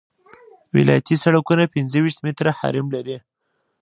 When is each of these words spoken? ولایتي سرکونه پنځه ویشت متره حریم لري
ولایتي 0.75 1.15
سرکونه 1.23 1.63
پنځه 1.73 1.97
ویشت 2.01 2.19
متره 2.25 2.51
حریم 2.59 2.87
لري 2.95 3.17